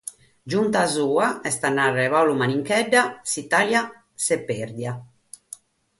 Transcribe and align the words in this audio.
Giunta 0.51 0.81
sua, 0.93 1.27
est 1.49 1.67
a 1.69 1.71
nàrrere 1.75 2.11
Pàulu 2.13 2.33
Maninchedda, 2.39 3.03
«s'Itàlia 3.35 3.83
s'est 4.29 4.43
pèrdida». 4.49 4.99